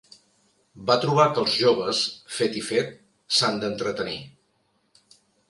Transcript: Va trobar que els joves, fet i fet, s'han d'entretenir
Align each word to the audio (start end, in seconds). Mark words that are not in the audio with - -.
Va 0.85 0.95
trobar 1.03 1.25
que 1.33 1.37
els 1.41 1.57
joves, 1.63 1.99
fet 2.39 2.57
i 2.63 2.65
fet, 2.71 2.91
s'han 3.37 3.61
d'entretenir 3.67 4.19